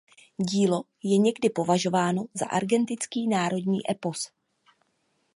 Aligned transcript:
Dílo 0.37 0.83
je 1.03 1.17
někdy 1.17 1.49
považováno 1.49 2.25
za 2.35 2.45
argentinský 2.45 3.27
národní 3.27 3.91
epos. 3.91 4.31